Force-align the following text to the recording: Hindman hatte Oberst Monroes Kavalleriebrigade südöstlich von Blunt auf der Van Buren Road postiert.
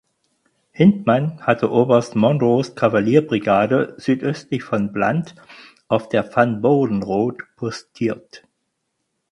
Hindman 0.71 1.45
hatte 1.45 1.69
Oberst 1.71 2.15
Monroes 2.15 2.73
Kavalleriebrigade 2.73 3.93
südöstlich 3.99 4.63
von 4.63 4.91
Blunt 4.91 5.35
auf 5.89 6.09
der 6.09 6.27
Van 6.35 6.59
Buren 6.59 7.03
Road 7.03 7.43
postiert. 7.55 8.41